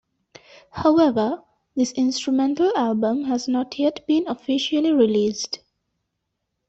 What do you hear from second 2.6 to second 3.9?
album has not